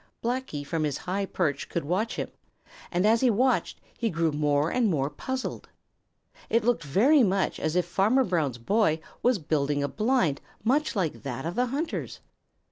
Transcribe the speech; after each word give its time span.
Blacky 0.23 0.65
from 0.65 0.83
his 0.83 0.97
high 0.97 1.27
perch 1.27 1.69
could 1.69 1.83
watch 1.85 2.15
him, 2.15 2.31
and 2.91 3.05
as 3.05 3.21
he 3.21 3.29
watched, 3.29 3.79
he 3.95 4.09
grew 4.09 4.31
more 4.31 4.71
and 4.71 4.87
more 4.89 5.11
puzzled. 5.11 5.69
It 6.49 6.63
looked 6.65 6.81
very 6.83 7.21
much 7.21 7.59
as 7.59 7.75
if 7.75 7.85
Farmer 7.85 8.23
Brown's 8.23 8.57
boy 8.57 8.99
was 9.21 9.37
building 9.37 9.83
a 9.83 9.87
blind 9.87 10.41
much 10.63 10.95
like 10.95 11.21
that 11.21 11.45
of 11.45 11.53
the 11.53 11.67
hunter's. 11.67 12.19